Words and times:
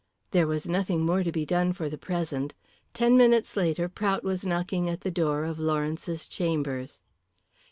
There 0.31 0.47
was 0.47 0.67
nothing 0.67 1.05
more 1.05 1.21
to 1.23 1.31
be 1.31 1.45
done 1.45 1.73
for 1.73 1.87
the 1.87 1.95
present. 1.95 2.55
Ten 2.91 3.15
minutes 3.17 3.55
later 3.55 3.87
Prout 3.87 4.23
was 4.23 4.43
knocking 4.47 4.89
at 4.89 5.01
the 5.01 5.11
door 5.11 5.43
of 5.43 5.59
Lawrence's 5.59 6.25
chambers. 6.27 7.03